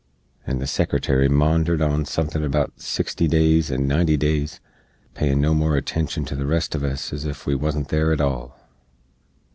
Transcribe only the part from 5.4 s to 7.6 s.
more attention to the rest uv us than ez ef we